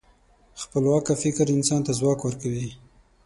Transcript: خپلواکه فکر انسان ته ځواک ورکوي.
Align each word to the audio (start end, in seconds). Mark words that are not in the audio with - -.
خپلواکه 0.61 1.13
فکر 1.23 1.45
انسان 1.55 1.81
ته 1.87 1.91
ځواک 1.99 2.19
ورکوي. 2.23 2.67